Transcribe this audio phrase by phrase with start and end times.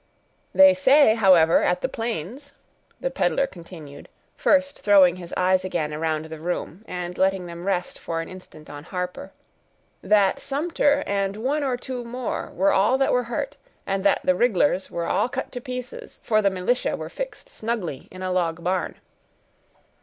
[0.51, 2.53] "They say, however, at the Plains,"
[2.99, 7.99] the peddler continued, first throwing his eyes again around the room, and letting them rest
[7.99, 9.31] for an instant on Harper,
[10.01, 14.33] "that Sumter and one or two more were all that were hurt, and that the
[14.33, 18.63] rig'lars were all cut to pieces, for the militia were fixed snugly in a log
[18.63, 18.95] barn."